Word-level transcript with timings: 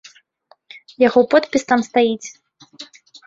Яго 1.07 1.21
подпіс 1.35 1.63
там 1.71 1.85
стаіць. 1.91 2.27